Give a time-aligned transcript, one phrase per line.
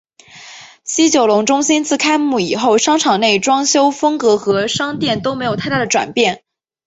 [0.83, 6.43] 西九龙中心自开幕以后商场内外装修风格和商店都没太大的转变。